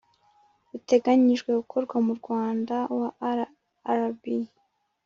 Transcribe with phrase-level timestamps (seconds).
[0.71, 2.75] Buteganijwe gukorwa mu mwaka
[3.21, 3.31] wa
[3.99, 4.23] rrb